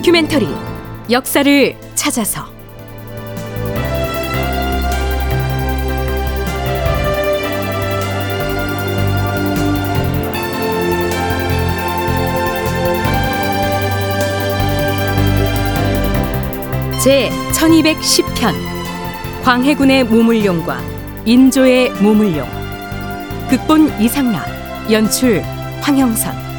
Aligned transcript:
다큐멘터리 0.00 0.48
역사를 1.10 1.76
찾아서. 1.94 2.46
제 17.04 17.28
1210편 17.52 18.54
광해군의 19.42 20.04
모물룡과 20.04 20.80
인조의 21.26 21.90
모물룡. 22.00 22.48
극본 23.50 24.00
이상락 24.00 24.46
연출 24.90 25.42
황영선 25.82 26.49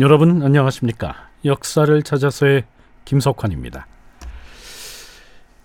여러분 0.00 0.42
안녕하십니까? 0.44 1.28
역사를 1.44 2.02
찾아서의 2.04 2.62
김석환입니다. 3.04 3.88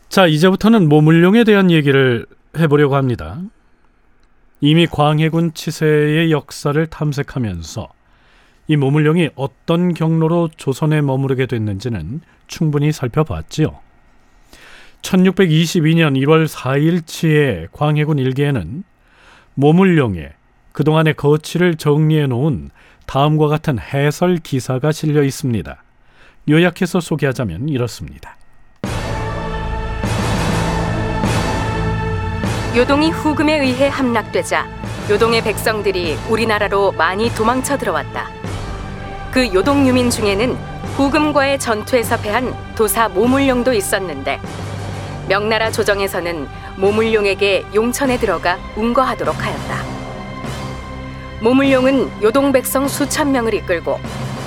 자, 0.10 0.26
이제부터는 0.26 0.90
모물룡에 0.90 1.44
대한 1.44 1.70
얘기를 1.70 2.26
해보려고 2.58 2.96
합니다. 2.96 3.40
이미 4.60 4.88
광해군 4.88 5.54
치세의 5.54 6.32
역사를 6.32 6.84
탐색하면서 6.88 7.90
이 8.70 8.76
모물룡이 8.76 9.30
어떤 9.36 9.94
경로로 9.94 10.50
조선에 10.58 11.02
머무르게 11.02 11.46
됐는지는 11.46 12.22
충분히 12.48 12.92
살펴봤지요. 12.92 13.80
1622년 15.04 16.18
1월 16.24 16.48
4일치의 16.48 17.68
광해군 17.72 18.18
일기에는 18.18 18.84
모물룡의 19.54 20.34
그동안의 20.72 21.14
거취를 21.14 21.76
정리해 21.76 22.26
놓은 22.26 22.72
다음과 23.14 23.48
같은 23.48 23.78
해설 23.78 24.38
기사가 24.38 24.92
실려 24.92 25.22
있습니다. 25.22 25.84
요약해서 26.50 27.00
소개하자면 27.00 27.70
이렇습니다. 27.70 28.38
요동이 32.76 33.12
후금에 33.12 33.60
의해 33.60 33.88
함락되자 33.88 34.66
요동의 35.12 35.44
백성들이 35.44 36.16
우리나라로 36.28 36.94
많이 36.94 37.30
도망쳐 37.30 37.78
들어왔다. 37.78 38.30
그 39.32 39.54
요동 39.54 39.88
유민 39.88 40.10
중에는 40.10 40.56
후금과의 40.96 41.60
전투에서 41.60 42.18
패한 42.18 42.52
도사 42.74 43.10
모물룡도 43.10 43.74
있었는데 43.74 44.40
명나라 45.30 45.70
조정에서는 45.70 46.48
모물룡에게 46.78 47.66
용천에 47.76 48.18
들어가 48.18 48.58
운거하도록 48.76 49.40
하였다. 49.40 50.03
모물룡은 51.44 52.24
요동 52.24 52.54
백성 52.54 52.88
수천 52.88 53.34
명을 53.34 53.54
이끌고 53.54 54.00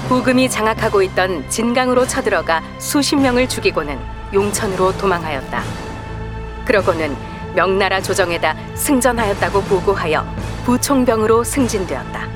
후금이 0.08 0.48
장악하고 0.48 1.02
있던 1.02 1.46
진강으로 1.50 2.06
쳐들어가 2.06 2.62
수십 2.78 3.16
명을 3.16 3.50
죽이고는 3.50 3.98
용천으로 4.32 4.96
도망하였다. 4.96 5.62
그러고는 6.64 7.14
명나라 7.54 8.00
조정에다 8.00 8.56
승전하였다고 8.74 9.60
보고하여 9.64 10.26
부총병으로 10.64 11.44
승진되었다. 11.44 12.28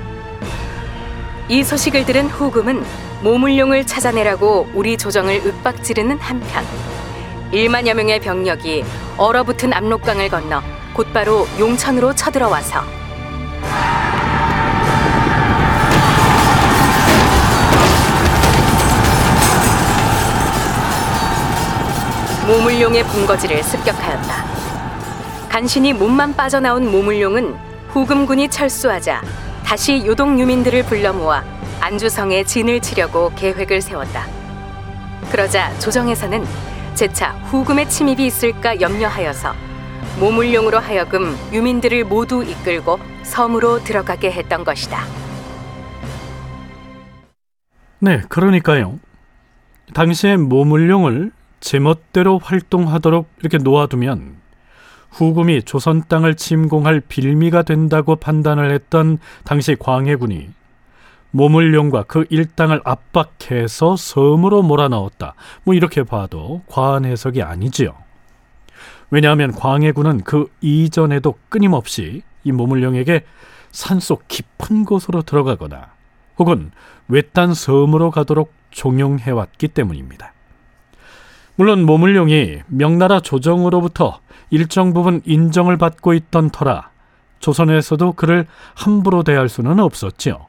이 1.49 1.65
소식을 1.65 2.05
들은 2.05 2.27
후금은 2.27 2.85
모물룡을 3.23 3.87
찾아내라고 3.87 4.69
우리 4.75 4.99
조정을 4.99 5.43
윽박지르는 5.43 6.19
한편 6.19 6.65
1만여 7.51 7.95
명의 7.95 8.21
병력이 8.21 8.85
얼어붙은 9.17 9.73
압록강을 9.73 10.29
건너 10.29 10.63
곧바로 10.93 11.49
용천으로 11.59 12.15
쳐들어와서 12.15 13.00
모물룡의 22.51 23.05
본거지를 23.05 23.63
습격하였다. 23.63 25.49
간신히 25.49 25.93
몸만 25.93 26.35
빠져나온 26.35 26.91
모물룡은 26.91 27.55
후금군이 27.91 28.49
철수하자 28.49 29.23
다시 29.65 30.05
요동 30.05 30.41
유민들을 30.41 30.83
불러 30.87 31.13
모아 31.13 31.45
안주성에 31.81 32.43
진을 32.43 32.81
치려고 32.81 33.31
계획을 33.37 33.81
세웠다. 33.81 34.27
그러자 35.31 35.79
조정에서는 35.79 36.45
재차 36.95 37.31
후금의 37.51 37.89
침입이 37.89 38.27
있을까 38.27 38.81
염려하여서 38.81 39.55
모물룡으로 40.19 40.81
하여금 40.81 41.37
유민들을 41.53 42.05
모두 42.05 42.43
이끌고 42.43 42.99
섬으로 43.23 43.85
들어가게 43.85 44.33
했던 44.33 44.65
것이다. 44.65 45.05
네, 48.01 48.23
그러니까요. 48.29 48.99
당시에 49.95 50.37
모물룡을 50.37 51.31
제멋대로 51.61 52.39
활동하도록 52.39 53.29
이렇게 53.41 53.59
놓아두면 53.59 54.37
후금이 55.11 55.63
조선 55.65 56.05
땅을 56.09 56.37
침공할 56.37 57.01
빌미가 57.01 57.63
된다고 57.63 58.17
판단을 58.17 58.71
했던 58.71 59.19
당시 59.45 59.77
광해군이 59.79 60.51
모물룡과 61.33 62.05
그 62.05 62.27
일당을 62.29 62.81
압박해서 62.85 63.97
섬으로 63.97 64.63
몰아넣었다. 64.63 65.35
뭐 65.65 65.75
이렇게 65.75 66.03
봐도 66.03 66.63
과한 66.67 67.05
해석이 67.05 67.43
아니지요. 67.43 67.95
왜냐하면 69.11 69.53
광해군은 69.53 70.23
그 70.23 70.47
이전에도 70.61 71.35
끊임없이 71.49 72.23
이 72.45 72.53
모물룡에게 72.53 73.25
산속 73.71 74.27
깊은 74.29 74.85
곳으로 74.85 75.23
들어가거나 75.23 75.93
혹은 76.39 76.71
외딴 77.09 77.55
섬으로 77.55 78.11
가도록 78.11 78.53
종용해왔기 78.71 79.69
때문입니다. 79.69 80.33
물론 81.61 81.85
모물룡이 81.85 82.61
명나라 82.69 83.21
조정으로부터 83.21 84.21
일정 84.49 84.95
부분 84.95 85.21
인정을 85.27 85.77
받고 85.77 86.15
있던 86.15 86.49
터라 86.49 86.89
조선에서도 87.41 88.15
그를 88.15 88.47
함부로 88.75 89.23
대할 89.23 89.51
수는 89.51 89.79
없었지요. 89.79 90.47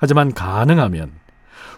하지만 0.00 0.34
가능하면 0.34 1.12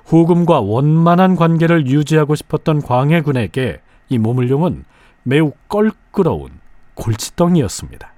후금과 0.06 0.60
원만한 0.60 1.36
관계를 1.36 1.86
유지하고 1.86 2.34
싶었던 2.34 2.80
광해군에게 2.80 3.82
이 4.08 4.16
모물룡은 4.16 4.86
매우 5.22 5.52
껄끄러운 5.68 6.48
골칫덩이였습니다. 6.94 8.10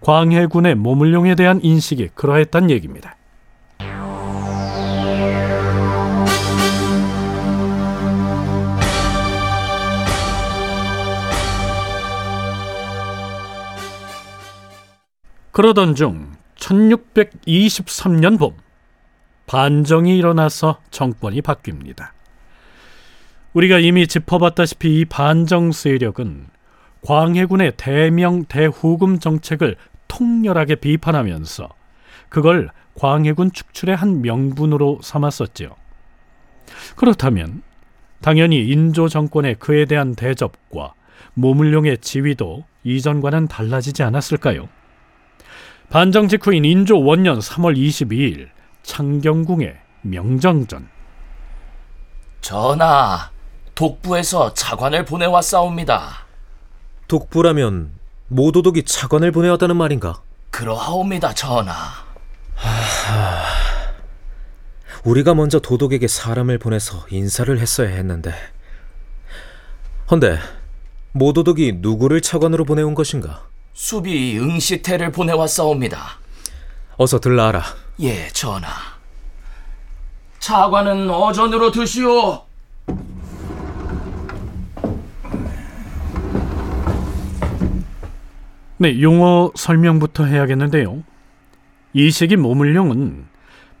광해군의 0.00 0.74
모물룡에 0.74 1.36
대한 1.36 1.60
인식이 1.62 2.08
그러했단 2.16 2.68
얘기입니다. 2.68 3.14
그러던 15.52 15.94
중 15.94 16.32
1623년 16.56 18.38
봄 18.38 18.56
반정이 19.46 20.16
일어나서 20.16 20.80
정권이 20.90 21.42
바뀝니다. 21.42 22.08
우리가 23.52 23.78
이미 23.78 24.06
짚어봤다시피 24.06 25.00
이 25.00 25.04
반정 25.04 25.72
세력은 25.72 26.46
광해군의 27.02 27.74
대명 27.76 28.46
대후금 28.46 29.18
정책을 29.18 29.76
통렬하게 30.08 30.76
비판하면서 30.76 31.68
그걸 32.30 32.70
광해군 32.94 33.52
축출의 33.52 33.94
한 33.94 34.22
명분으로 34.22 35.00
삼았었지요. 35.02 35.74
그렇다면 36.96 37.62
당연히 38.22 38.66
인조 38.68 39.08
정권의 39.08 39.56
그에 39.56 39.84
대한 39.84 40.14
대접과 40.14 40.94
모물룡의 41.34 41.98
지위도 41.98 42.64
이전과는 42.84 43.48
달라지지 43.48 44.02
않았을까요? 44.02 44.68
반정 45.92 46.26
직후인 46.26 46.64
인조 46.64 47.04
원년 47.04 47.38
3월 47.38 47.76
22일 47.76 48.48
창경궁의 48.82 49.78
명정전 50.00 50.88
전하, 52.40 53.30
독부에서 53.74 54.54
차관을 54.54 55.04
보내왔사옵니다. 55.04 56.24
독부라면 57.08 57.90
모도독이 58.28 58.84
차관을 58.84 59.32
보내왔다는 59.32 59.76
말인가? 59.76 60.22
그러하옵니다, 60.50 61.34
전하. 61.34 61.74
우리가 65.04 65.34
먼저 65.34 65.60
도독에게 65.60 66.08
사람을 66.08 66.56
보내서 66.56 67.04
인사를 67.10 67.58
했어야 67.58 67.88
했는데. 67.88 68.32
헌데 70.10 70.38
모도독이 71.12 71.80
누구를 71.80 72.22
차관으로 72.22 72.64
보내온 72.64 72.94
것인가? 72.94 73.51
수비 73.72 74.38
응시태를 74.38 75.12
보내왔사옵니다. 75.12 75.98
어서 76.96 77.18
들라하라. 77.18 77.62
예, 78.00 78.28
전하. 78.28 78.68
차관은 80.38 81.08
어전으로 81.08 81.70
드시오. 81.70 82.42
네, 88.78 89.00
용어 89.00 89.50
설명부터 89.54 90.24
해야겠는데요. 90.24 91.02
이 91.92 92.10
시기 92.10 92.36
모물룡은 92.36 93.26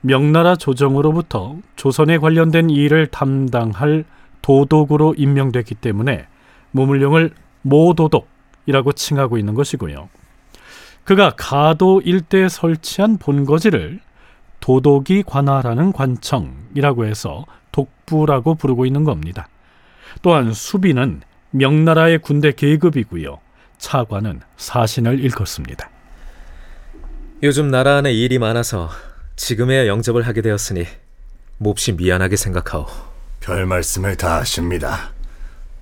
명나라 0.00 0.56
조정으로부터 0.56 1.56
조선에 1.76 2.18
관련된 2.18 2.70
일을 2.70 3.08
담당할 3.08 4.04
도독으로 4.42 5.14
임명됐기 5.16 5.76
때문에 5.76 6.26
모물룡을 6.72 7.32
모도독 7.62 8.28
이라고 8.66 8.92
칭하고 8.92 9.38
있는 9.38 9.54
것이고요. 9.54 10.08
그가 11.04 11.34
가도 11.36 12.00
일대에 12.00 12.48
설치한 12.48 13.18
본거지를 13.18 14.00
도독이 14.60 15.24
관할하는 15.24 15.92
관청이라고 15.92 17.06
해서 17.06 17.44
독부라고 17.72 18.54
부르고 18.54 18.86
있는 18.86 19.02
겁니다. 19.02 19.48
또한 20.22 20.52
수비는 20.52 21.22
명나라의 21.50 22.18
군대 22.18 22.52
계급이고요. 22.52 23.38
차관은 23.78 24.40
사신을 24.56 25.18
일컫습니다. 25.18 25.90
요즘 27.42 27.70
나라 27.70 27.96
안에 27.96 28.12
일이 28.12 28.38
많아서 28.38 28.88
지금에야 29.34 29.88
영접을 29.88 30.22
하게 30.22 30.42
되었으니 30.42 30.86
몹시 31.58 31.92
미안하게 31.92 32.36
생각하오. 32.36 32.86
별 33.40 33.66
말씀을 33.66 34.16
다 34.16 34.36
하십니다. 34.38 35.10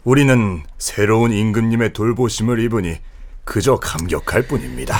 우리는 0.02 0.62
새로운 0.78 1.30
임금님의 1.30 1.92
돌보심을 1.92 2.58
입으니 2.60 2.96
그저 3.44 3.76
감격할 3.76 4.42
뿐입니다. 4.42 4.96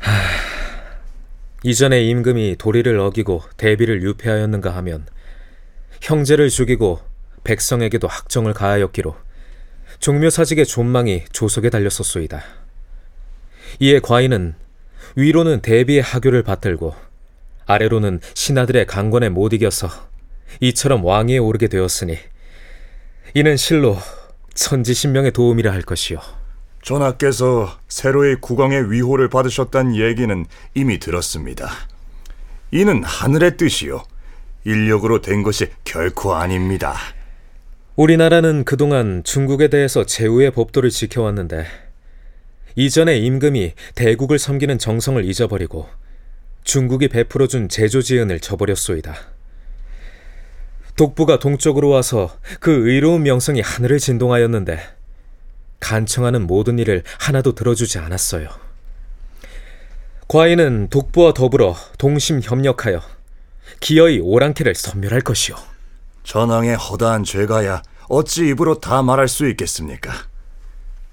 이전에 1.62 2.02
임금이 2.04 2.56
도리를 2.56 2.98
어기고 2.98 3.42
대비를 3.58 4.02
유폐하였는가 4.02 4.74
하면 4.76 5.06
형제를 6.00 6.48
죽이고 6.48 7.00
백성에게도 7.44 8.08
학정을 8.08 8.54
가하였기로 8.54 9.14
종묘사직의 9.98 10.64
존망이 10.64 11.24
조속에 11.32 11.68
달렸었소이다. 11.68 12.42
이에 13.80 14.00
과인은 14.00 14.54
위로는 15.16 15.60
대비의 15.60 16.00
하교를 16.00 16.44
받들고 16.44 16.94
아래로는 17.66 18.20
신하들의 18.32 18.86
강권에 18.86 19.28
못 19.28 19.52
이겨서 19.52 19.90
이처럼 20.60 21.04
왕위에 21.04 21.36
오르게 21.36 21.68
되었으니 21.68 22.16
이는 23.34 23.56
실로 23.58 23.98
천지신명의 24.60 25.32
도움이라 25.32 25.72
할 25.72 25.80
것이요. 25.80 26.20
전하께서 26.82 27.78
새로의 27.88 28.36
국왕의 28.42 28.92
위호를 28.92 29.28
받으셨다는 29.28 29.96
얘기는 29.96 30.44
이미 30.74 30.98
들었습니다. 30.98 31.70
이는 32.70 33.02
하늘의 33.02 33.56
뜻이요. 33.56 34.04
인력으로 34.64 35.22
된 35.22 35.42
것이 35.42 35.68
결코 35.84 36.34
아닙니다. 36.34 36.94
우리나라는 37.96 38.64
그동안 38.64 39.22
중국에 39.24 39.68
대해서 39.68 40.04
제후의 40.04 40.50
법도를 40.50 40.90
지켜왔는데 40.90 41.64
이전에 42.76 43.18
임금이 43.18 43.72
대국을 43.94 44.38
섬기는 44.38 44.78
정성을 44.78 45.24
잊어버리고 45.24 45.88
중국이 46.64 47.08
베풀어준 47.08 47.70
제조지은을 47.70 48.40
저버렸소이다. 48.40 49.14
독부가 51.00 51.38
동쪽으로 51.38 51.88
와서 51.88 52.30
그 52.60 52.86
의로운 52.86 53.22
명성이 53.22 53.62
하늘을 53.62 53.98
진동하였는데 53.98 54.78
간청하는 55.80 56.46
모든 56.46 56.78
일을 56.78 57.04
하나도 57.18 57.54
들어주지 57.54 57.98
않았어요. 57.98 58.50
과인은 60.28 60.88
독부와 60.90 61.32
더불어 61.32 61.74
동심 61.96 62.42
협력하여 62.42 63.00
기어이 63.80 64.20
오랑캐를 64.20 64.74
섬멸할 64.74 65.22
것이오. 65.22 65.56
전왕의 66.24 66.76
허다한 66.76 67.24
죄가야 67.24 67.82
어찌 68.10 68.48
입으로 68.48 68.78
다 68.78 69.02
말할 69.02 69.26
수 69.26 69.48
있겠습니까? 69.48 70.12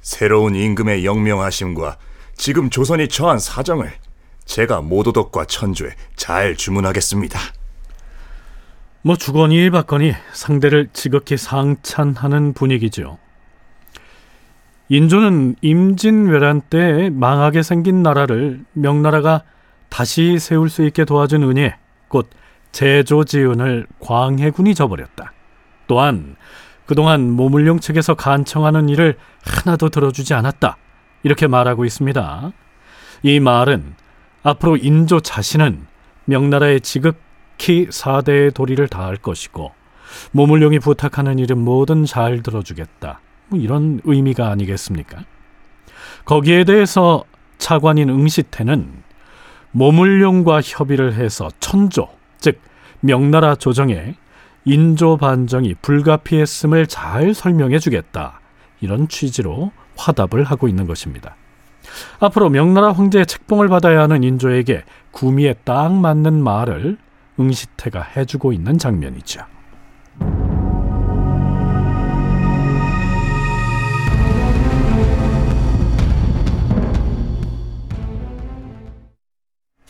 새로운 0.02 0.54
임금의 0.54 1.06
영명하심과 1.06 1.98
지금 2.36 2.70
조선이 2.70 3.08
처한 3.08 3.40
사정을 3.40 3.94
제가 4.44 4.82
모도덕과 4.82 5.46
천주에 5.46 5.96
잘 6.18 6.58
주문하겠습니다. 6.58 7.40
뭐 9.08 9.16
주거니 9.16 9.70
받거니 9.70 10.12
상대를 10.34 10.90
지극히 10.92 11.38
상찬하는 11.38 12.52
분위기죠. 12.52 13.18
인조는 14.90 15.56
임진왜란 15.62 16.64
때 16.70 17.10
망하게 17.10 17.64
생긴 17.64 18.04
나라를 18.04 18.66
명나라가 18.74 19.44
다시 19.88 20.40
세울 20.40 20.70
수 20.70 20.86
있게 20.86 21.06
도와준 21.06 21.44
은혜, 21.44 21.78
곧 22.10 22.30
제조지은을 22.74 23.88
광해군이 24.02 24.76
저버렸다. 24.76 25.32
또한 25.88 26.36
그동안 26.86 27.32
모물룡 27.32 27.80
측에서 27.80 28.14
간청하는 28.14 28.90
일을 28.90 29.16
하나도 29.42 29.88
들어주지 29.88 30.34
않았다. 30.34 30.76
이렇게 31.24 31.48
말하고 31.48 31.86
있습니다. 31.86 32.52
이 33.24 33.40
말은 33.40 33.96
앞으로 34.44 34.76
인조 34.76 35.22
자신은 35.22 35.88
명나라의 36.26 36.82
지극 36.82 37.26
히 37.60 37.88
사대의 37.90 38.52
도리를 38.52 38.88
다할 38.88 39.18
것이고 39.18 39.72
모물룡이 40.32 40.80
부탁하는 40.80 41.40
일은 41.40 41.58
뭐든 41.58 42.06
잘 42.06 42.42
들어주겠다. 42.42 43.20
뭐 43.50 43.60
이런 43.60 44.00
의미가 44.04 44.50
아니겠습니까? 44.50 45.24
거기에 46.26 46.64
대해서 46.64 47.24
차관인 47.58 48.10
응시태는 48.10 49.04
모물룡과 49.72 50.62
협의를 50.64 51.14
해서 51.14 51.50
천조, 51.60 52.10
즉 52.40 52.60
명나라 53.00 53.56
조정에 53.56 54.16
인조 54.66 55.18
반정이 55.18 55.76
불가피했음을 55.82 56.88
잘 56.88 57.34
설명해 57.34 57.80
주겠다. 57.80 58.42
이런 58.82 59.08
취지로 59.08 59.72
화답을 59.96 60.44
하고 60.44 60.68
있는 60.68 60.86
것입니다. 60.88 61.36
앞으로 62.20 62.50
명나라 62.50 62.92
황제의 62.92 63.26
책봉을 63.26 63.70
받아야 63.70 64.02
하는 64.02 64.24
인조에게 64.24 64.84
구미에 65.12 65.54
딱 65.64 65.94
맞는 65.94 66.44
말을 66.44 66.98
응시태가 67.40 68.02
해주고 68.02 68.54
있는 68.54 68.78
장면이죠. 68.78 69.42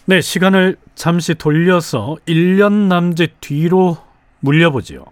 네, 0.09 0.21
시간을 0.21 0.77
잠시 0.95 1.35
돌려서 1.35 2.15
1년 2.25 2.87
남짓 2.87 3.41
뒤로 3.41 3.97
물려보지요. 4.39 5.03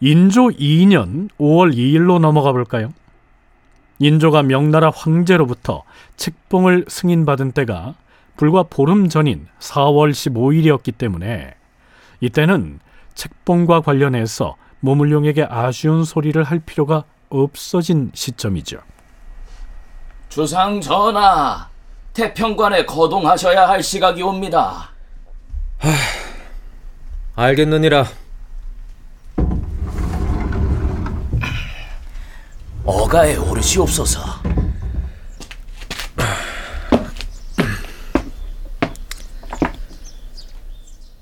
인조 0.00 0.48
2년 0.48 1.28
5월 1.38 1.72
2일로 1.72 2.18
넘어가 2.18 2.50
볼까요? 2.50 2.92
인조가 4.00 4.42
명나라 4.42 4.90
황제로부터 4.90 5.84
책봉을 6.16 6.86
승인받은 6.88 7.52
때가 7.52 7.94
불과 8.36 8.64
보름 8.64 9.08
전인 9.08 9.46
4월 9.60 10.10
15일이었기 10.10 10.96
때문에 10.96 11.54
이때는 12.20 12.80
책봉과 13.14 13.82
관련해서 13.82 14.56
모물룡에게 14.80 15.46
아쉬운 15.48 16.04
소리를 16.04 16.42
할 16.42 16.58
필요가 16.58 17.04
없어진 17.28 18.10
시점이죠. 18.14 18.78
주상 20.28 20.80
전하, 20.80 21.68
태평관에 22.12 22.86
거동하셔야 22.86 23.68
할 23.68 23.82
시각이 23.82 24.22
옵니다. 24.22 24.90
알겠느니라. 27.36 28.04
어가에 32.84 33.36
오르시옵소서. 33.36 34.43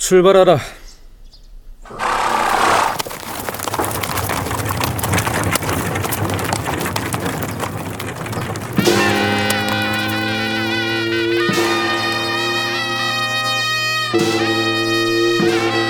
출발하라. 0.03 0.59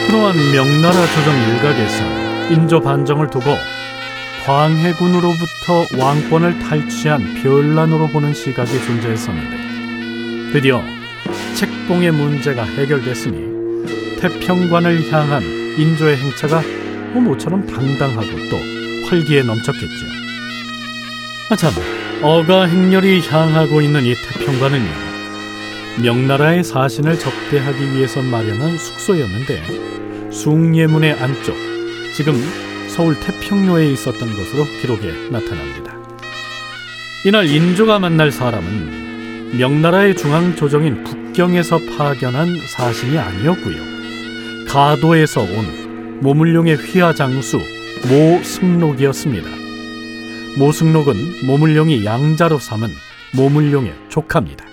그러한 0.07 0.37
명나라 0.53 1.07
조정 1.07 1.35
일각에서 1.49 2.53
인조 2.53 2.81
반정을 2.81 3.31
두고 3.31 3.47
광해군으로부터 4.45 5.87
왕권을 5.99 6.59
탈취한 6.59 7.43
별난으로 7.43 8.09
보는 8.09 8.35
시각이 8.35 8.79
존재했었는데 8.85 10.53
드디어 10.53 10.83
책봉의 11.55 12.11
문제가 12.11 12.65
해결됐으니 12.65 13.52
태평관을 14.23 15.13
향한 15.13 15.43
인조의 15.77 16.17
행차가 16.17 16.63
뭐 17.13 17.21
모처럼 17.21 17.67
당당하고 17.67 18.29
또 18.51 18.57
활기에 19.09 19.43
넘쳤겠죠. 19.43 20.07
아참 21.51 21.73
어가 22.23 22.67
행렬이 22.67 23.27
향하고 23.27 23.81
있는 23.81 24.05
이 24.05 24.15
태평관은요 24.15 24.91
명나라의 26.05 26.63
사신을 26.63 27.19
접대하기 27.19 27.97
위해서 27.97 28.23
마련한 28.23 28.79
숙소였는데 28.79 30.31
숭례문의 30.31 31.15
안쪽 31.15 31.57
지금 32.15 32.35
서울 32.89 33.19
태평로에 33.19 33.91
있었던 33.91 34.21
것으로 34.21 34.65
기록에 34.81 35.31
나타납니다. 35.31 35.97
이날 37.25 37.49
인조가 37.49 37.99
만날 37.99 38.31
사람은 38.31 39.59
명나라의 39.59 40.15
중앙 40.17 40.55
조정인 40.55 41.03
북경에서 41.03 41.81
파견한 41.99 42.57
사신이 42.69 43.19
아니었고요. 43.19 43.92
가도에서 44.73 45.43
온 45.43 46.21
모물룡의 46.23 46.77
휘하 46.77 47.13
장수 47.13 47.59
모승록이었습니다. 48.09 49.47
모승록은 50.59 51.47
모물룡이 51.47 52.07
양자로 52.07 52.59
삼은 52.59 52.89
모물룡의 53.37 53.93
조카입니다. 54.09 54.65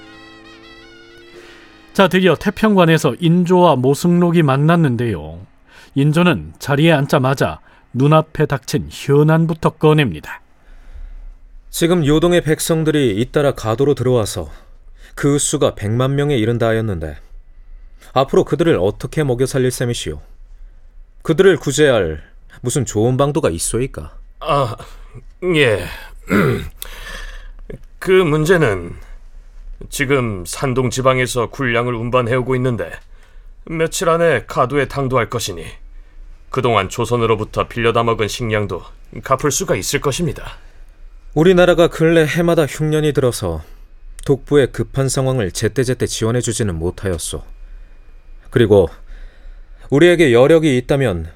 자, 1.91 2.07
드디어 2.07 2.35
태평관에서 2.35 3.15
인조와 3.19 3.75
모승록이 3.75 4.41
만났는데요. 4.41 5.41
인조는 5.95 6.53
자리에 6.59 6.93
앉자마자 6.93 7.59
눈앞에 7.91 8.45
닥친 8.45 8.87
현안부터 8.89 9.71
꺼냅니다. 9.71 10.41
지금 11.69 12.05
요동의 12.05 12.43
백성들이 12.43 13.19
잇따라 13.19 13.51
가도로 13.51 13.95
들어와서 13.95 14.49
그 15.13 15.37
수가 15.37 15.75
백만 15.75 16.15
명에 16.15 16.37
이른다 16.37 16.67
하였는데 16.67 17.17
앞으로 18.13 18.43
그들을 18.43 18.77
어떻게 18.79 19.23
먹여 19.23 19.45
살릴 19.45 19.71
셈이시오? 19.71 20.21
그들을 21.21 21.57
구제할 21.57 22.23
무슨 22.61 22.85
좋은 22.85 23.17
방도가 23.17 23.49
있소이까? 23.49 24.17
아, 24.39 24.75
예. 25.55 25.85
그 27.99 28.11
문제는 28.11 28.95
지금 29.89 30.43
산동 30.45 30.89
지방에서 30.89 31.49
군량을 31.49 31.93
운반해오고 31.93 32.55
있는데 32.55 32.91
며칠 33.65 34.09
안에 34.09 34.45
가도에 34.45 34.87
당도할 34.87 35.29
것이니 35.29 35.65
그동안 36.49 36.89
조선으로부터 36.89 37.67
빌려다 37.67 38.03
먹은 38.03 38.27
식량도 38.27 38.81
갚을 39.23 39.51
수가 39.51 39.75
있을 39.75 40.01
것입니다. 40.01 40.57
우리나라가 41.33 41.87
근래 41.87 42.25
해마다 42.25 42.65
흉년이 42.65 43.13
들어서 43.13 43.61
독부의 44.25 44.71
급한 44.71 45.09
상황을 45.09 45.51
제때제때 45.51 46.07
지원해주지는 46.07 46.75
못하였소. 46.75 47.43
그리고 48.49 48.89
우리에게 49.89 50.33
여력이 50.33 50.77
있다면 50.77 51.31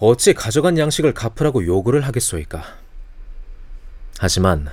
어찌 0.00 0.34
가져간 0.34 0.78
양식을 0.78 1.14
갚으라고 1.14 1.66
요구를 1.66 2.02
하겠소이까? 2.02 2.62
하지만 4.18 4.68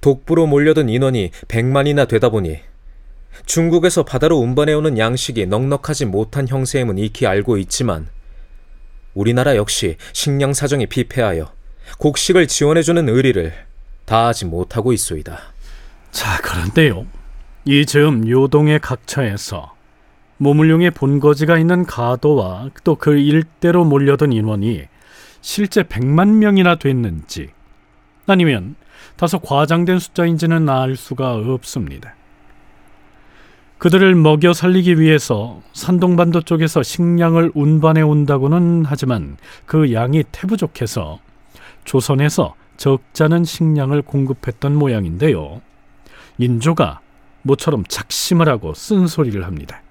독부로 0.00 0.46
몰려든 0.46 0.88
인원이 0.88 1.30
100만이나 1.48 2.08
되다 2.08 2.28
보니 2.28 2.60
중국에서 3.46 4.04
바다로 4.04 4.38
운반해오는 4.38 4.98
양식이 4.98 5.46
넉넉하지 5.46 6.06
못한 6.06 6.46
형세임은 6.48 6.98
익히 6.98 7.26
알고 7.26 7.56
있지만 7.58 8.08
우리나라 9.14 9.56
역시 9.56 9.96
식량 10.12 10.52
사정이 10.52 10.86
피폐하여 10.86 11.52
곡식을 11.98 12.46
지원해주는 12.46 13.08
의리를 13.08 13.52
다하지 14.04 14.44
못하고 14.46 14.92
있소이다. 14.92 15.40
자, 16.10 16.40
그런데요. 16.42 17.06
이 17.64 17.84
즈음 17.86 18.28
요동의 18.28 18.80
각처에서 18.80 19.74
모물룡의 20.40 20.92
본거지가 20.92 21.58
있는 21.58 21.84
가도와 21.84 22.70
또 22.82 22.96
그 22.96 23.16
일대로 23.16 23.84
몰려든 23.84 24.32
인원이 24.32 24.82
실제 25.42 25.82
100만 25.82 26.36
명이나 26.36 26.76
됐는지 26.76 27.48
아니면 28.26 28.74
다소 29.16 29.38
과장된 29.38 29.98
숫자인지는 29.98 30.68
알 30.68 30.96
수가 30.96 31.34
없습니다. 31.34 32.14
그들을 33.78 34.14
먹여 34.14 34.52
살리기 34.52 34.98
위해서 35.00 35.62
산동반도 35.72 36.42
쪽에서 36.42 36.82
식량을 36.82 37.52
운반해 37.54 38.02
온다고는 38.02 38.84
하지만 38.86 39.38
그 39.64 39.92
양이 39.92 40.22
태부족해서 40.30 41.18
조선에서 41.84 42.54
적잖은 42.76 43.44
식량을 43.44 44.02
공급했던 44.02 44.74
모양인데요. 44.74 45.62
인조가 46.36 47.00
모처럼 47.42 47.84
작심을 47.88 48.48
하고 48.48 48.74
쓴소리를 48.74 49.44
합니다. 49.44 49.82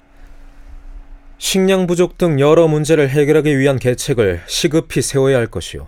식량 1.40 1.88
부족 1.88 2.18
등 2.18 2.40
여러 2.40 2.68
문제를 2.68 3.10
해결하기 3.10 3.58
위한 3.58 3.80
계책을 3.80 4.42
시급히 4.46 5.02
세워야 5.02 5.38
할 5.38 5.48
것이요. 5.48 5.88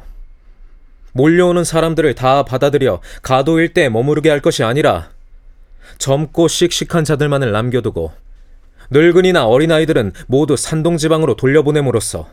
몰려오는 1.13 1.65
사람들을 1.65 2.15
다 2.15 2.43
받아들여 2.43 3.01
가도 3.21 3.59
일대에 3.59 3.89
머무르게 3.89 4.29
할 4.29 4.39
것이 4.39 4.63
아니라 4.63 5.09
젊고 5.97 6.47
씩씩한 6.47 7.03
자들만을 7.03 7.51
남겨두고 7.51 8.13
늙은이나 8.91 9.45
어린아이들은 9.45 10.13
모두 10.27 10.55
산동지방으로 10.55 11.35
돌려보냄으로써 11.35 12.29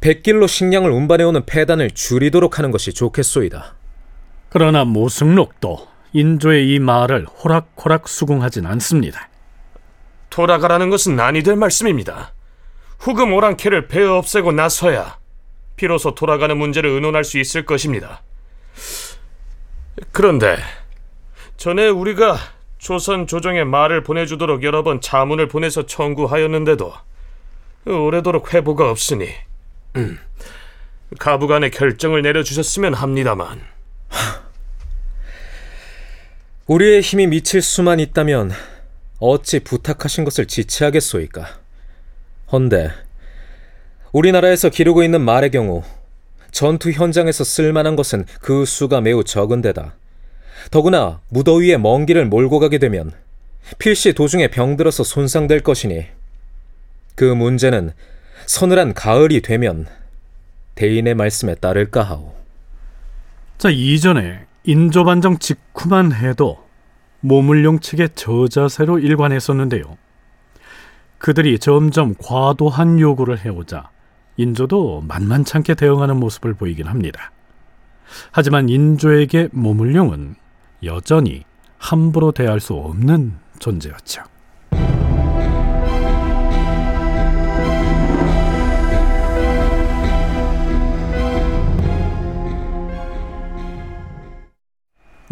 백길로 0.00 0.46
식량을 0.46 0.90
운반해오는 0.90 1.46
폐단을 1.46 1.90
줄이도록 1.90 2.58
하는 2.58 2.70
것이 2.70 2.92
좋겠소이다. 2.92 3.74
그러나 4.50 4.84
모승록도 4.84 5.88
인조의 6.12 6.72
이 6.72 6.78
말을 6.78 7.26
호락호락 7.26 8.08
수긍하진 8.08 8.66
않습니다. 8.66 9.28
돌아가라는 10.30 10.90
것은 10.90 11.18
아니 11.18 11.42
될 11.42 11.56
말씀입니다. 11.56 12.35
후금 12.98 13.32
오랑캐를 13.32 13.88
베어 13.88 14.16
없애고 14.16 14.52
나서야 14.52 15.18
비로소 15.76 16.14
돌아가는 16.14 16.56
문제를 16.56 16.90
의논할 16.90 17.24
수 17.24 17.38
있을 17.38 17.64
것입니다. 17.64 18.22
그런데 20.12 20.56
전에 21.56 21.88
우리가 21.88 22.38
조선 22.78 23.26
조정에 23.26 23.64
말을 23.64 24.02
보내주도록 24.02 24.62
여러 24.62 24.82
번 24.82 25.00
자문을 25.00 25.48
보내서 25.48 25.86
청구하였는데도 25.86 26.92
오래도록 27.86 28.52
회보가 28.52 28.90
없으니 28.90 29.28
음, 29.96 30.18
가부간의 31.18 31.70
결정을 31.70 32.22
내려주셨으면 32.22 32.94
합니다만 32.94 33.62
우리의 36.66 37.00
힘이 37.00 37.28
미칠 37.28 37.62
수만 37.62 38.00
있다면 38.00 38.52
어찌 39.18 39.60
부탁하신 39.60 40.24
것을 40.24 40.46
지체하겠소이까? 40.46 41.65
헌데 42.52 42.90
우리나라에서 44.12 44.68
기르고 44.68 45.02
있는 45.02 45.20
말의 45.20 45.50
경우 45.50 45.82
전투 46.50 46.90
현장에서 46.90 47.44
쓸만한 47.44 47.96
것은 47.96 48.24
그 48.40 48.64
수가 48.64 49.00
매우 49.00 49.24
적은 49.24 49.62
데다 49.62 49.94
더구나 50.70 51.20
무더위에 51.28 51.76
먼 51.76 52.06
길을 52.06 52.26
몰고 52.26 52.58
가게 52.58 52.78
되면 52.78 53.12
필시 53.78 54.12
도중에 54.12 54.48
병들어서 54.48 55.02
손상될 55.04 55.60
것이니 55.60 56.06
그 57.14 57.24
문제는 57.24 57.92
서늘한 58.46 58.94
가을이 58.94 59.42
되면 59.42 59.86
대인의 60.76 61.14
말씀에 61.14 61.54
따를까 61.56 62.02
하오. 62.02 62.34
자, 63.58 63.70
이전에 63.70 64.40
인조반정 64.64 65.38
직후만 65.38 66.12
해도 66.12 66.58
모물룡 67.20 67.80
측의 67.80 68.10
저자세로 68.14 68.98
일관했었는데요. 68.98 69.96
그들이 71.18 71.58
점점 71.58 72.14
과도한 72.18 73.00
요구를 73.00 73.38
해오자 73.44 73.90
인조도 74.36 75.04
만만찮게 75.08 75.74
대응하는 75.74 76.18
모습을 76.18 76.54
보이긴 76.54 76.86
합니다. 76.86 77.32
하지만 78.30 78.68
인조에게 78.68 79.48
모물룡은 79.52 80.36
여전히 80.84 81.44
함부로 81.78 82.32
대할 82.32 82.60
수 82.60 82.74
없는 82.74 83.38
존재였죠. 83.58 84.22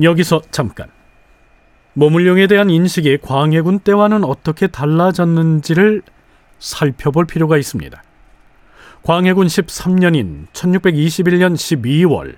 여기서 0.02 0.42
잠깐 0.50 0.93
모물룡에 1.94 2.46
대한 2.48 2.70
인식이 2.70 3.18
광해군 3.22 3.80
때와는 3.80 4.24
어떻게 4.24 4.66
달라졌는지를 4.66 6.02
살펴볼 6.58 7.24
필요가 7.26 7.56
있습니다. 7.56 8.02
광해군 9.02 9.46
13년인 9.46 10.46
1621년 10.52 11.54
12월 11.54 12.34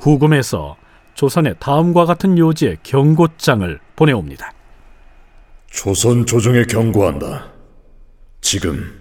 후금에서 0.00 0.76
조선에 1.14 1.54
다음과 1.54 2.04
같은 2.04 2.36
요지의 2.36 2.78
경고장을 2.82 3.78
보내옵니다. 3.94 4.52
조선 5.70 6.26
조정에 6.26 6.64
경고한다. 6.64 7.52
지금 8.40 8.92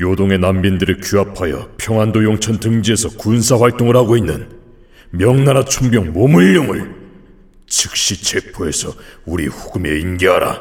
요동의 0.00 0.38
난민들을 0.38 1.00
규합하여 1.00 1.70
평안도 1.78 2.24
용천 2.24 2.60
등지에서 2.60 3.10
군사 3.16 3.58
활동을 3.58 3.96
하고 3.96 4.16
있는 4.16 4.48
명나라 5.10 5.64
총병 5.64 6.12
모물룡을 6.12 7.01
즉시 7.72 8.22
체포해서 8.22 8.92
우리 9.24 9.46
후금에 9.46 9.98
인계하라. 9.98 10.60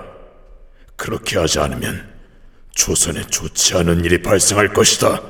그렇게 0.95 1.37
하지 1.37 1.59
않으면 1.59 2.09
조선에 2.73 3.27
좋지 3.27 3.75
않은 3.75 4.05
일이 4.05 4.21
발생할 4.21 4.71
것이다. 4.71 5.21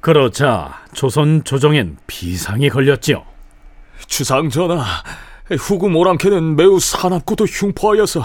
그러자 0.00 0.84
조선 0.94 1.42
조정엔 1.42 1.98
비상이 2.06 2.68
걸렸지요. 2.68 3.24
주상 4.06 4.48
전하, 4.48 4.84
후금 5.58 5.96
오랑캐는 5.96 6.54
매우 6.54 6.78
사납고도 6.78 7.46
흉포하여서 7.46 8.22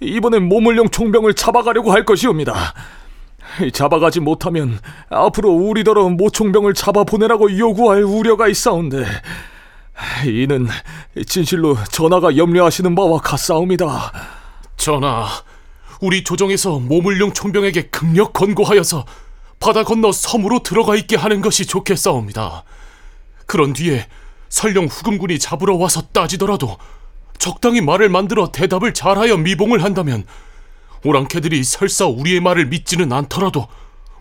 이번엔 0.00 0.42
모물룡 0.42 0.90
총병을 0.90 1.32
잡아가려고 1.32 1.90
할 1.90 2.04
것이옵니다. 2.04 2.74
잡아가지 3.72 4.20
못하면 4.20 4.78
앞으로 5.08 5.52
우리더러 5.52 6.10
모총병을 6.10 6.74
잡아 6.74 7.04
보내라고 7.04 7.56
요구할 7.56 8.02
우려가 8.02 8.46
있사온데 8.46 9.06
이는 10.26 10.68
진실로 11.26 11.76
전하가 11.90 12.36
염려하시는 12.36 12.94
바와 12.94 13.20
같사옵니다. 13.20 14.12
전하, 14.76 15.26
우리 16.00 16.22
조정에서 16.22 16.78
모물룡 16.78 17.32
총병에게 17.32 17.88
극력 17.88 18.32
권고하여서 18.32 19.06
바다 19.58 19.84
건너 19.84 20.12
섬으로 20.12 20.62
들어가 20.62 20.96
있게 20.96 21.16
하는 21.16 21.40
것이 21.40 21.66
좋겠사옵니다. 21.66 22.64
그런 23.46 23.72
뒤에 23.72 24.06
설령 24.48 24.86
후금군이 24.86 25.38
잡으러 25.38 25.76
와서 25.76 26.02
따지더라도 26.12 26.76
적당히 27.38 27.80
말을 27.80 28.08
만들어 28.08 28.50
대답을 28.52 28.94
잘하여 28.94 29.36
미봉을 29.38 29.82
한다면 29.82 30.24
오랑캐들이 31.04 31.62
설사 31.64 32.06
우리의 32.06 32.40
말을 32.40 32.66
믿지는 32.66 33.12
않더라도 33.12 33.68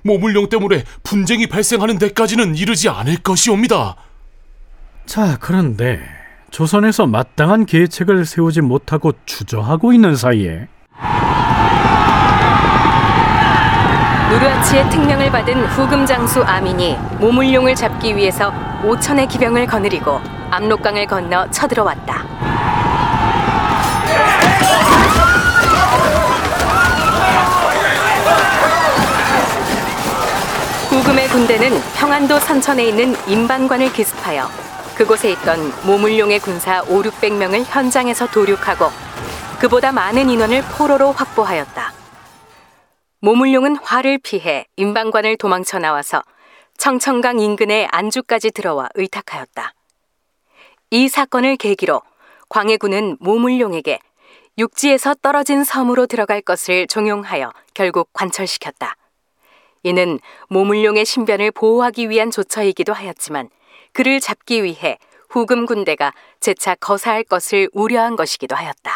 모물룡 0.04 0.50
때문에 0.50 0.84
분쟁이 1.04 1.48
발생하는 1.48 1.98
데까지는 1.98 2.56
이르지 2.56 2.90
않을 2.90 3.18
것이옵니다. 3.18 3.96
자, 5.06 5.38
그런데 5.40 6.00
조선에서 6.52 7.06
마땅한 7.06 7.66
계책을 7.66 8.26
세우지 8.26 8.62
못하고 8.62 9.14
주저하고 9.26 9.94
있는 9.94 10.16
사이에 10.16 10.68
누르하치의 14.30 14.90
특명을 14.90 15.32
받은 15.32 15.66
후금 15.68 16.06
장수 16.06 16.42
아민이 16.44 16.98
모물룡을 17.20 17.76
잡기 17.76 18.16
위해서 18.16 18.52
5천의 18.82 19.30
기병을 19.30 19.68
거느리고 19.68 20.20
압록강을 20.50 21.06
건너 21.06 21.50
쳐들어왔다. 21.52 22.24
후금의 30.90 31.28
군대는 31.28 31.82
평안도 31.96 32.40
선천에 32.40 32.86
있는 32.86 33.16
임반관을 33.28 33.94
기습하여 33.94 34.50
그곳에 34.96 35.30
있던 35.32 35.60
모물룡의 35.86 36.40
군사 36.40 36.82
5, 36.84 37.02
600명을 37.02 37.66
현장에서 37.66 38.28
도륙하고 38.28 38.86
그보다 39.60 39.92
많은 39.92 40.30
인원을 40.30 40.62
포로로 40.78 41.12
확보하였다. 41.12 41.94
모물룡은 43.20 43.76
화를 43.78 44.20
피해 44.20 44.66
임방관을 44.78 45.36
도망쳐 45.36 45.80
나와서 45.80 46.24
청천강 46.78 47.40
인근의 47.40 47.90
안주까지 47.92 48.52
들어와 48.52 48.88
의탁하였다. 48.96 49.74
이 50.92 51.10
사건을 51.10 51.58
계기로 51.58 52.02
광해군은 52.48 53.18
모물룡에게 53.20 54.00
육지에서 54.58 55.16
떨어진 55.22 55.66
섬으로 55.66 56.06
들어갈 56.06 56.42
것을 56.42 56.88
종용하여 56.88 57.52
결국 57.74 58.10
관철시켰다. 58.14 58.96
이는 59.84 60.20
모물룡의 60.48 61.04
신변을 61.04 61.52
보호하기 61.52 62.10
위한 62.10 62.32
조처이기도 62.32 62.94
하였지만 62.94 63.50
그를 63.96 64.20
잡기 64.20 64.64
위해 64.64 64.98
후금 65.30 65.66
군대가 65.66 66.12
재차 66.42 66.76
거사할 66.76 67.24
것을 67.24 67.70
우려한 67.74 68.18
것이기도 68.18 68.56
하였다. 68.56 68.92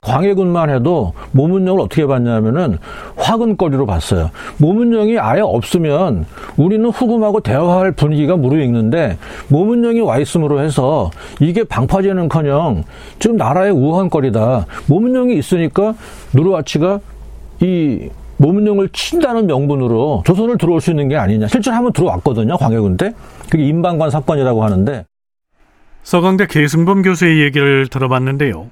광해군만 0.00 0.68
해도 0.70 1.12
모문령을 1.30 1.80
어떻게 1.80 2.06
봤냐면은 2.06 2.78
화근거리로 3.16 3.86
봤어요. 3.86 4.30
모문령이 4.58 5.18
아예 5.18 5.40
없으면 5.42 6.26
우리는 6.56 6.84
후금하고 6.90 7.40
대화할 7.40 7.92
분위기가 7.92 8.36
무르익는데 8.36 9.18
모문령이 9.48 10.00
와 10.00 10.18
있음으로 10.18 10.60
해서 10.60 11.10
이게 11.38 11.62
방파제는커녕 11.62 12.82
지금 13.20 13.36
나라의 13.36 13.70
우한거리다. 13.70 14.66
모문령이 14.86 15.36
있으니까 15.36 15.94
누르와치가 16.32 16.98
이 17.60 18.08
모문령을 18.42 18.88
친다는 18.88 19.46
명분으로 19.46 20.24
조선을 20.26 20.58
들어올 20.58 20.80
수 20.80 20.90
있는 20.90 21.08
게 21.08 21.16
아니냐. 21.16 21.46
실제로 21.46 21.76
한번 21.76 21.92
들어왔거든요. 21.92 22.56
광해군 22.58 22.96
때. 22.96 23.14
그게 23.48 23.64
임방관 23.64 24.10
사건이라고 24.10 24.64
하는데 24.64 25.06
서강대 26.02 26.48
계승범 26.48 27.02
교수의 27.02 27.40
얘기를 27.40 27.86
들어봤는데요. 27.86 28.68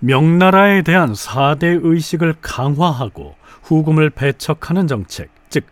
명나라에 0.00 0.82
대한 0.82 1.14
사대 1.14 1.78
의식을 1.80 2.34
강화하고 2.42 3.34
후금을 3.62 4.10
배척하는 4.10 4.86
정책, 4.86 5.30
즉 5.48 5.64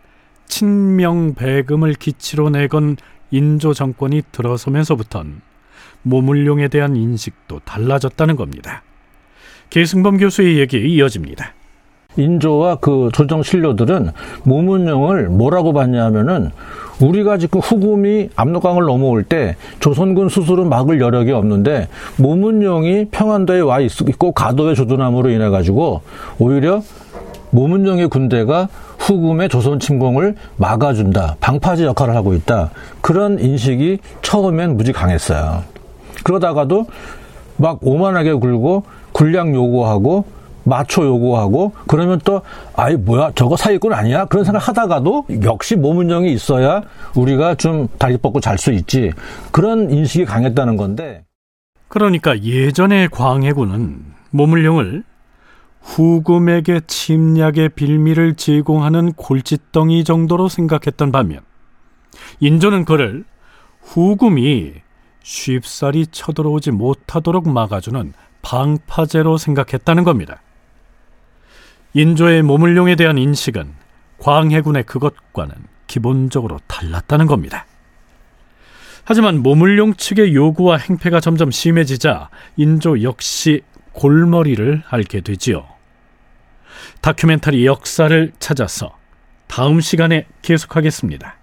친명배금을 0.47 1.93
기치로 1.93 2.49
내건 2.49 2.97
인조 3.29 3.75
정권이 3.75 4.23
들어서면서부턴 4.31 5.41
모물룡에 6.01 6.69
대한 6.69 6.95
인식도 6.95 7.59
달라졌다는 7.59 8.35
겁니다. 8.35 8.81
계승범 9.69 10.17
교수의 10.17 10.57
얘기 10.57 10.79
이어집니다. 10.79 11.53
인조와 12.17 12.77
그 12.81 13.09
조정 13.13 13.43
신료들은 13.43 14.11
모문령을 14.43 15.29
뭐라고 15.29 15.73
봤냐면은 15.73 16.51
우리가 16.99 17.37
지금 17.37 17.59
후금이 17.59 18.29
압록강을 18.35 18.85
넘어올 18.85 19.23
때 19.23 19.55
조선군 19.79 20.29
스스로 20.29 20.65
막을 20.65 21.01
여력이 21.01 21.31
없는데 21.31 21.87
모문령이 22.17 23.05
평안도에 23.11 23.61
와 23.61 23.79
있고 23.79 24.31
가도에 24.31 24.75
주둔함으로 24.75 25.29
인해 25.29 25.49
가지고 25.49 26.01
오히려 26.39 26.81
모문령의 27.49 28.07
군대가 28.09 28.67
후금의 28.99 29.49
조선 29.49 29.79
침공을 29.79 30.35
막아준다 30.57 31.35
방파제 31.39 31.83
역할을 31.85 32.15
하고 32.15 32.33
있다 32.33 32.71
그런 33.01 33.39
인식이 33.39 33.99
처음엔 34.21 34.77
무지 34.77 34.91
강했어요. 34.91 35.63
그러다가도 36.23 36.85
막 37.57 37.79
오만하게 37.81 38.33
굴고 38.33 38.83
군량 39.11 39.53
요구하고 39.53 40.25
마초 40.63 41.05
요구하고 41.05 41.73
그러면 41.87 42.19
또 42.23 42.41
아이 42.75 42.95
뭐야 42.95 43.31
저거 43.35 43.57
사기꾼 43.57 43.93
아니야? 43.93 44.25
그런 44.25 44.45
생각 44.45 44.67
하다가도 44.67 45.27
역시 45.43 45.75
모문령이 45.75 46.31
있어야 46.33 46.81
우리가 47.15 47.55
좀 47.55 47.87
다리 47.97 48.17
뻗고 48.17 48.39
잘 48.39 48.57
수 48.57 48.71
있지. 48.71 49.11
그런 49.51 49.91
인식이 49.91 50.25
강했다는 50.25 50.77
건데. 50.77 51.25
그러니까 51.87 52.39
예전의 52.39 53.09
광해군은 53.09 54.03
모물령을 54.31 55.03
후금에게 55.81 56.81
침략의 56.87 57.69
빌미를 57.75 58.35
제공하는 58.35 59.13
골칫덩이 59.13 60.03
정도로 60.03 60.49
생각했던 60.49 61.11
반면 61.11 61.41
인조는 62.39 62.85
그를 62.85 63.25
후금이 63.81 64.73
쉽사리 65.23 66.07
쳐들어오지 66.07 66.71
못하도록 66.71 67.49
막아주는 67.49 68.13
방파제로 68.41 69.37
생각했다는 69.37 70.03
겁니다. 70.03 70.41
인조의 71.93 72.41
모물룡에 72.41 72.95
대한 72.95 73.17
인식은 73.17 73.73
광해군의 74.17 74.83
그것과는 74.83 75.53
기본적으로 75.87 76.59
달랐다는 76.67 77.27
겁니다. 77.27 77.65
하지만 79.05 79.39
모물룡 79.43 79.95
측의 79.95 80.33
요구와 80.33 80.77
행패가 80.77 81.19
점점 81.19 81.51
심해지자 81.51 82.29
인조 82.55 83.03
역시 83.03 83.61
골머리를 83.91 84.83
앓게 84.89 85.21
되지요. 85.21 85.65
다큐멘터리 87.01 87.65
역사를 87.65 88.31
찾아서 88.39 88.97
다음 89.47 89.81
시간에 89.81 90.25
계속하겠습니다. 90.41 91.35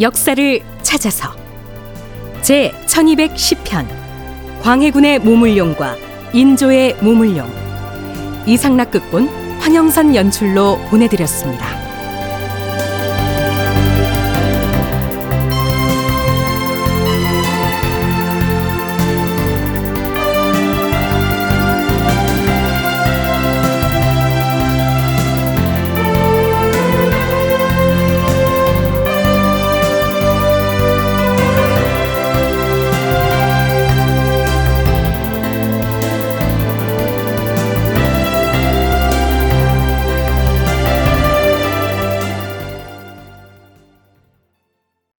역사를 0.00 0.60
찾아서 0.82 1.30
제 2.40 2.72
1210편 2.86 3.86
광해군의 4.62 5.18
모물룡과 5.18 5.96
인조의 6.32 6.96
모물룡 7.02 7.50
이상락 8.46 8.92
극본 8.92 9.28
황영선 9.58 10.14
연출로 10.14 10.78
보내드렸습니다. 10.88 11.79